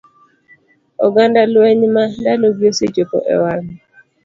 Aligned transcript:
oganda 1.05 1.39
lweny 1.51 1.81
ma 1.95 2.03
ndalogi 2.19 2.63
osechopo 2.71 3.17
e 3.33 3.35
wang'e. 3.41 3.75